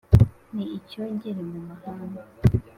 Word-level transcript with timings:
Ni 0.53 0.63
icyogere 0.77 1.41
mu 1.51 1.59
mahanga 1.67 2.21